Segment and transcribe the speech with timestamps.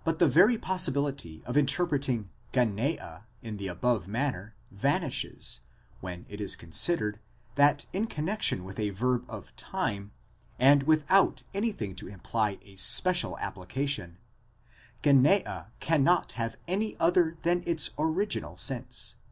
[0.00, 5.60] 2 But the very possibility of interpreting γενεὰ in the above manner vanishes,
[6.02, 7.18] when it is considered,
[7.54, 10.12] that in connexion with a verb of time,
[10.58, 14.18] and without anything to imply a special application,
[15.02, 19.22] γενεὰ cannot have any other than its original sense: 1.